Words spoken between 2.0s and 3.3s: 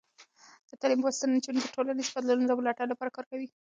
بدلونونو د ملاتړ لپاره کار